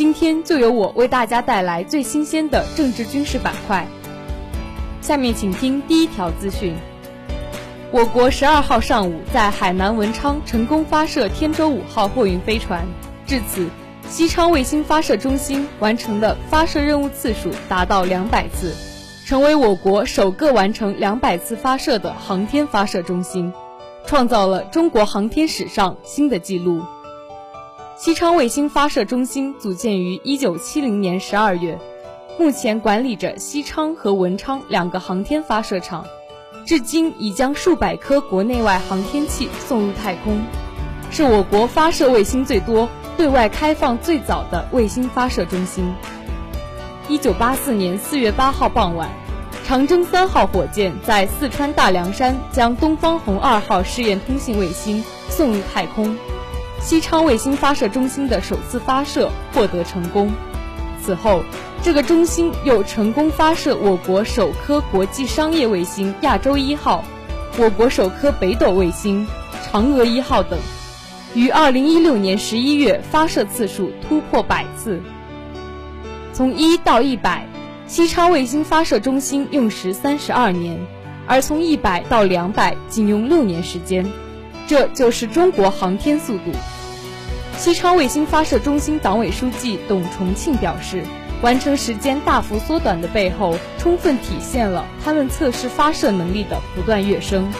[0.00, 3.86] 今天就由我为大家带来最新鲜的政治军事板块。
[5.02, 6.74] 下面请听第一条资讯：
[7.92, 12.82] 我国十二号上午在海南文昌成功发射天舟五号货运飞船，
[13.26, 13.68] 至此，
[14.08, 18.74] 西昌卫星发射中心完成的发射任务次数达到两百次，
[19.26, 23.52] 成为我国首个完成两百次发射的航天发射中心，
[24.06, 26.80] 创造了中国航天史上新的纪录。
[28.02, 31.78] 西昌卫星发射中心组建于一九七零年十二月，
[32.38, 36.06] 目前管理着西昌和文昌两个航天发射场，
[36.64, 40.40] 至今已将数百颗国内外航天器送入太空，
[41.10, 45.92] 是我国发射卫星最多、对外开放最早的卫星发射中心。
[47.06, 49.10] 一九八四年四月八号傍晚，
[49.66, 56.16] 长征三号火箭在四川大凉山将东方红二号试验通信卫星送入太空。
[56.80, 60.32] 西昌卫星发射中心的首次发射获得成功，
[61.00, 61.44] 此后，
[61.82, 67.04] 这个中心又成功发射我国首颗国际商业卫星亚洲一号、
[67.58, 69.26] 我国首颗北斗卫星
[69.70, 70.58] 嫦娥一号等，
[71.34, 75.00] 于二零一六年十一月发射次数突破百次。
[76.32, 77.46] 从一到一百，
[77.86, 80.78] 西昌卫星发射中心用时三十二年，
[81.26, 84.10] 而从一百到两百仅用六年时间。
[84.70, 86.52] 这就是中国航天速度。
[87.58, 91.02] 西昌卫星发射中心党委书记董重庆表示，
[91.42, 97.50] 完成时间大幅缩短的背后，充分体现了他们测试发射能力的不断跃升。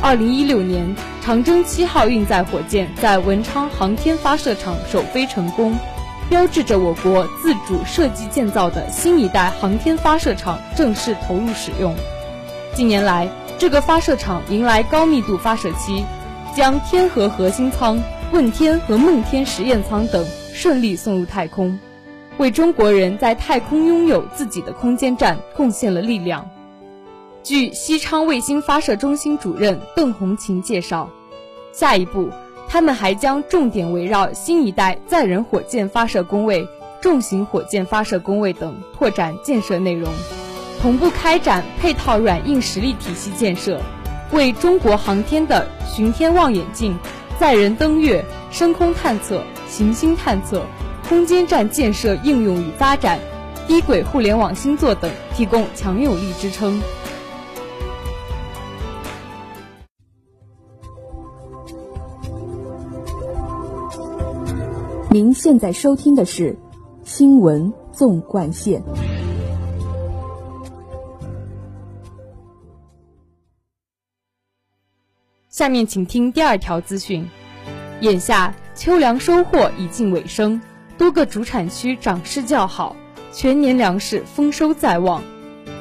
[0.00, 5.76] 二零一六年，长征七号运载火箭在文昌航天发射场首飞成功，
[6.28, 11.92] 标志着我国自主设计建造的新一代航天发射场正式投入使用。
[12.72, 13.28] 近年来，
[13.64, 16.04] 这个发射场迎来高密度发射期，
[16.54, 17.98] 将天河核心舱、
[18.30, 21.80] 问天和梦天实验舱等顺利送入太空，
[22.36, 26.46] 为中国人在太空拥有自己的空间站贡献了力量。
[27.42, 31.08] 据西昌卫星发射中心主任邓红琴介绍，
[31.72, 32.28] 下一步
[32.68, 36.68] 他们还将重点围绕新一代载人火箭发射工位、
[37.00, 40.12] 重型火箭发射工位等拓展建设内容。
[40.84, 43.80] 同步开展配套软硬实力体系建设，
[44.32, 46.94] 为中国航天的巡天望远镜、
[47.40, 50.62] 载人登月、深空探测、行星探测、
[51.08, 53.18] 空间站建设应用与发展、
[53.66, 56.78] 低轨互联网星座等提供强有力支撑。
[65.10, 66.52] 您现在收听的是
[67.04, 68.82] 《新闻纵贯线》。
[75.54, 77.30] 下面请听第二条资讯。
[78.00, 80.60] 眼下秋粮收获已近尾声，
[80.98, 82.96] 多个主产区涨势较好，
[83.32, 85.22] 全年粮食丰收在望。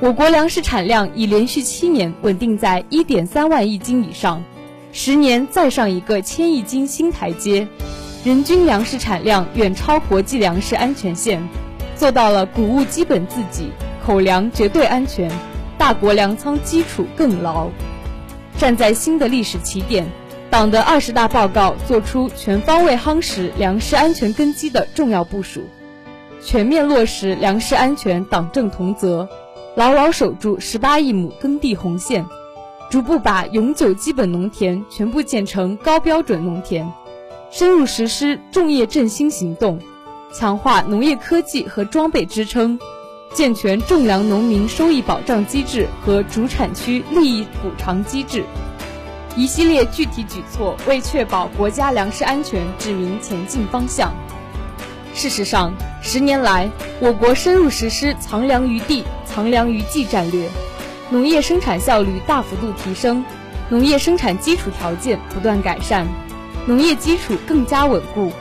[0.00, 4.42] 我国粮食产量已连续七年稳定在一点三万亿斤以上，
[4.90, 7.68] 十年再上一个千亿斤新台阶，
[8.24, 11.46] 人均粮食产量远超国际粮食安全线，
[11.94, 13.70] 做到了谷物基本自给，
[14.02, 15.30] 口粮绝对安全，
[15.76, 17.68] 大国粮仓基础更牢。
[18.58, 20.10] 站在新的历史起点，
[20.50, 25.62] 党的二十大报告作出全方位夯实粮食安全根基的重要部署，
[26.42, 29.28] 全面落实粮食安全党政同责，
[29.76, 32.26] 牢牢守住十八亿亩耕地红线，
[32.90, 36.92] 逐步把永久基本农田全部建成高标准农田，
[37.52, 39.78] 深入实施种业振兴行动，
[40.34, 42.80] 强化农业科技和装备支撑。
[43.34, 48.44] 健全种粮农民收益保障机制和主产区利益补偿机制，
[49.36, 54.12] 一系列具体举措为确保国家粮食安全指明前进方向。
[55.14, 55.72] 事实上，
[56.02, 56.70] 十年来，
[57.00, 60.48] 我国深入实施“藏粮于地、藏粮于技”战略，
[61.10, 63.24] 农业生产效率大幅度提升，
[63.68, 66.06] 农业生产基础条件不断改善，
[66.66, 68.32] 农业基础更加稳固。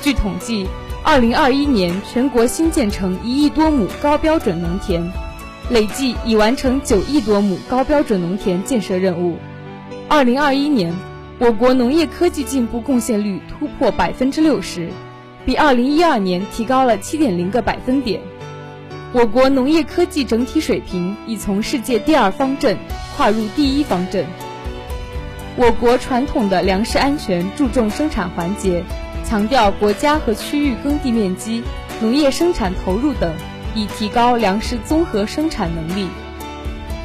[0.00, 0.66] 据统计。
[1.10, 5.10] 二零二一年，全国新建成一亿多亩高标准农田，
[5.70, 9.38] 累计已完成九亿多亩高标准农田建设任务。
[10.06, 10.94] 二零二一年，
[11.38, 14.90] 我国农业科技进步贡献率突破百分之六十，
[15.46, 18.20] 比2012年提高了7.0个百分点。
[19.14, 22.76] 我国农业科技整体水平已从世界第二方阵
[23.16, 24.26] 跨入第一方阵。
[25.56, 28.84] 我国传统的粮食安全注重生产环节，
[29.28, 31.62] 强调国家和区域耕地面积、
[32.00, 33.34] 农业生产投入等，
[33.74, 36.08] 以提高粮食综合生产能力。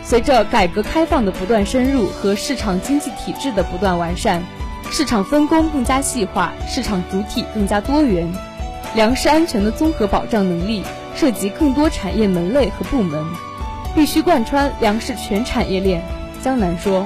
[0.03, 4.41] 随着改革开放的不断深入和市场经济体制的不断完善，
[4.89, 8.31] 市场分工更加细化，市场主体更加多元，
[8.95, 10.83] 粮食安全的综合保障能力。
[11.15, 13.23] 涉及更多产业门类和部门，
[13.93, 16.03] 必须贯穿粮食全产业链。
[16.41, 17.05] 江南说，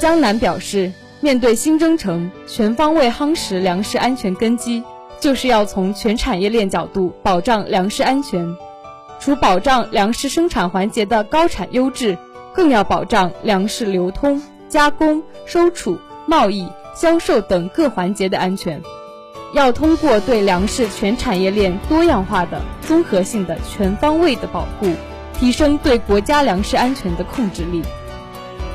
[0.00, 0.90] 江南表示，
[1.24, 4.84] 面对新征程，全方位夯实粮食安全根基，
[5.18, 8.54] 就是要从全产业链角度保障粮食安全。
[9.18, 12.18] 除保障粮食生产环节的高产优质，
[12.52, 18.82] 更要保障粮食流通、加工、收储、贸易、销售等各环节的安全。
[19.54, 24.92] 要通过对粮食全产业链多样化的、综合性的、全方位的保护，
[25.32, 27.82] 提升对国家粮食安全的控制力。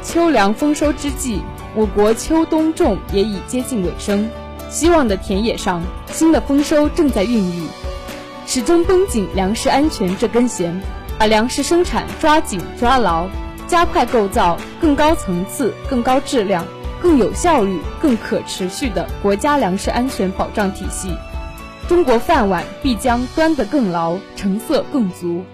[0.01, 1.41] 秋粮丰收之际，
[1.75, 4.29] 我国秋冬种也已接近尾声，
[4.69, 7.67] 希望的田野上，新的丰收正在孕育。
[8.45, 10.81] 始终绷紧粮食安全这根弦，
[11.17, 13.27] 把粮食生产抓紧抓牢，
[13.67, 16.65] 加快构造更高层次、更高质量。
[17.01, 21.13] 更有效率、更可持续的国家粮食安全保障体系，
[21.87, 25.45] 中国饭碗必将端得更牢，成色更足。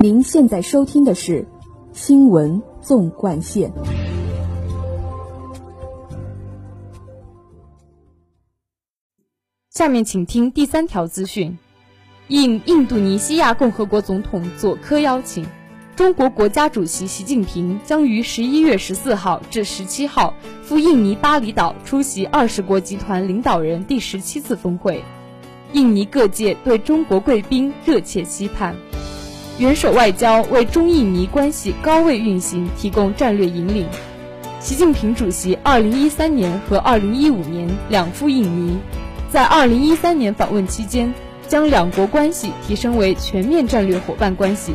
[0.00, 1.42] 您现在收听的是
[1.92, 3.68] 《新闻纵贯线》，
[9.70, 11.58] 下面请听第三条资讯。
[12.28, 15.44] 应印度尼西亚共和国总统佐科邀请，
[15.96, 25.02] 中国国家主席习近平将于十一月十四号至十七号赴印尼巴厘岛出席二十国集团领导人第十七次峰会。
[25.72, 28.76] 印尼各界对中国贵宾热切期盼，
[29.58, 33.88] 元首外交为中印尼关系高位运行提供战略引领。
[34.60, 38.78] 习近平主席二零一三年和二零一五年两赴印尼，
[39.32, 41.12] 在二零一三年访问期间。
[41.48, 44.74] 将两国关系提升为全面战略伙伴关系。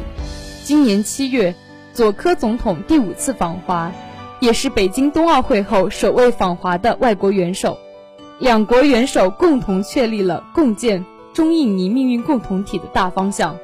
[0.64, 1.54] 今年七月，
[1.94, 3.92] 佐科总统第五次访华，
[4.40, 7.78] 也是北京冬奥会后首位访华的外国元首。
[8.40, 13.56] 两国元首共同确立了共建中印尼命运共同体的大方向。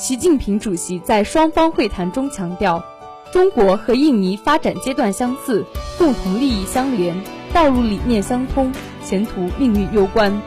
[0.00, 2.82] 习近平主席在双方会谈中强调，
[3.30, 5.62] 中国和印尼发展阶段相似，
[5.98, 7.14] 共同利益相连，
[7.52, 8.72] 道路理念相通，
[9.04, 10.40] 前途命运攸关。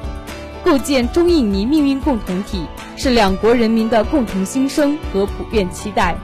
[0.63, 2.65] 构建中印尼命运共同体
[2.97, 6.17] 是两国人民的共同心声和普遍期待。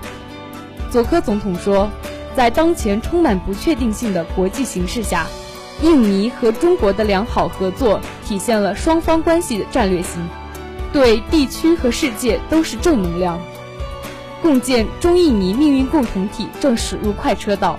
[0.89, 1.87] 佐科总统说，
[2.35, 5.27] 在当前充满不确定性的国际形势下，
[5.83, 10.19] 印尼和中国的良好合作体现了双方关系的战略性，
[10.91, 13.39] 对地区和世界都是正能量。
[14.41, 17.77] 共建中印尼命运共同体正驶入快车道，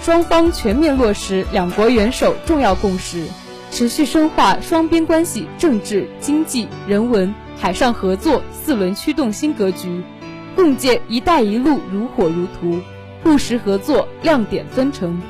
[0.00, 3.26] 双方全面落实两国元首重要共识。
[3.72, 10.02] 持续深化双边关系政治、经济、人文、海上合作四轮驱动新格局，
[10.54, 12.80] 共建“一带一路”如火如荼，
[13.24, 15.20] 务实合作亮点纷呈。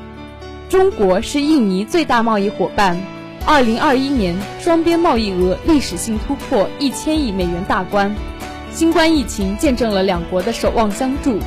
[0.69, 3.01] 中国是印尼最大贸易伙伴，
[3.49, 8.13] 二零二一年双边贸易额历史性突破一千亿美元大关。
[8.73, 11.39] 新冠疫情见证了两国的守望相助。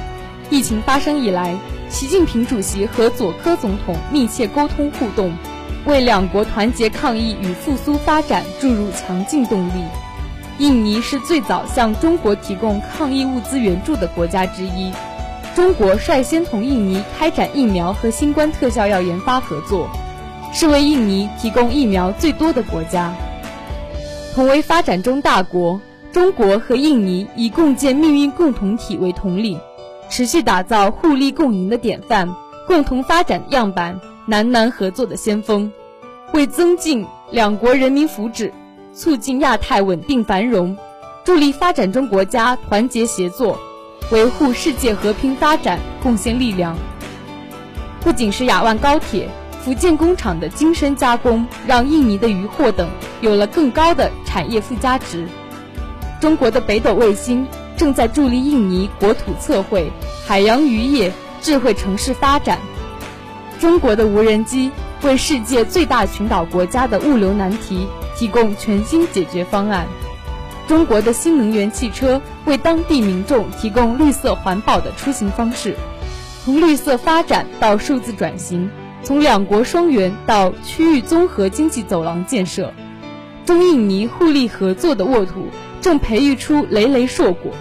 [0.50, 1.58] 疫情发生以来，
[1.90, 5.34] 习近平主席和佐科总统密切沟通互动。
[5.86, 9.84] 为两国团结抗疫与复苏发展注入强劲动力。
[10.58, 14.92] 印尼是最早向中国提供抗疫物资援助的国家之一，
[15.54, 19.90] 中国率先同印尼开展疫苗和新冠特效药研发合作，
[20.54, 23.14] 是为印尼提供疫苗最多的国家。
[24.34, 29.60] 同为发展中大国，中国和印尼以共建命运共同体为统领，
[30.10, 32.34] 持续打造互利共赢的典范，
[32.68, 34.00] 共同发展样板。
[34.26, 35.74] 南南合作的先锋，
[36.34, 38.52] 为增进两国人民福祉、
[38.94, 40.78] 促进亚太稳定繁荣、
[41.24, 43.58] 助力发展中国家团结协作、
[44.12, 46.78] 维护世界和平发展贡献力量。
[48.02, 49.28] 不仅是雅万高铁、
[49.64, 52.90] 福建工厂的精深加工，让印尼的渔获等
[53.22, 55.28] 有了更高的产业附加值。
[56.22, 57.46] 中国的北斗卫星
[57.78, 59.92] 正在助力印尼国土测绘、
[60.26, 61.12] 海洋渔业、
[61.42, 62.60] 智慧城市发展。
[63.60, 69.88] 中国的无人机为世界最大群岛国家的物流难题提供全新解决方案，
[70.68, 75.76] 中国的新能源汽车为当地民众提供绿色环保的出行方式。
[76.46, 78.70] 从绿色发展到数字转型，
[79.10, 82.72] 从两国双园到区域综合经济走廊建设，
[83.44, 85.48] 中印尼互利合作的沃土
[85.82, 87.52] 正培育出累累硕果，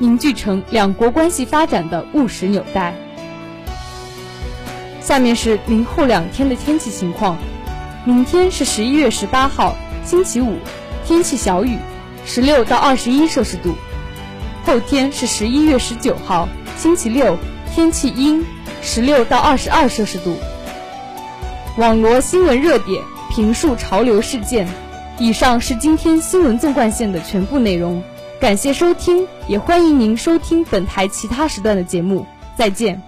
[0.00, 2.92] 凝聚成两国关系发展的务实纽带。
[5.00, 7.38] 下面是明后两天的天气情况：
[8.04, 10.56] 明天是十一月十八号，星期五，
[11.06, 11.78] 天气小雨，
[12.26, 13.70] 十六到二十一摄氏度；
[14.66, 17.38] 后天是十一月十九号，星期六，
[17.72, 18.44] 天气阴，
[18.82, 20.36] 十六到二十二摄氏度。
[21.76, 24.64] 网罗新闻热点，评述潮流事件。
[25.18, 28.00] 以上是今天新闻纵贯线的全部内容，
[28.40, 32.24] 感谢收听，也欢迎您收听本台其他时段的节目。
[32.56, 33.02] 再见。